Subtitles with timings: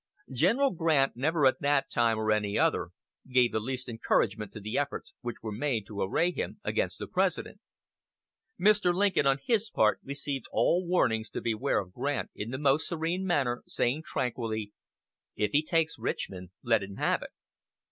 [0.31, 2.89] General Grant, never at that time or any other,
[3.31, 7.05] gave the least encouragement to the efforts which were made to array him against the
[7.05, 7.59] President.
[8.59, 8.95] Mr.
[8.95, 13.27] Lincoln, on his part, received all warnings to beware of Grant in the most serene
[13.27, 14.73] manner, saying tranquilly,
[15.35, 17.29] "If he takes Richmond, let him have it."